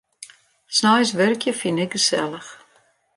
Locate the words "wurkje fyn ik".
1.17-1.91